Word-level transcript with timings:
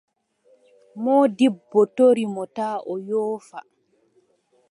Moodibbo 1.03 1.79
tori 1.95 2.23
mo 2.33 2.43
taa 2.55 2.77
o 2.91 2.93
yoofa. 3.07 3.59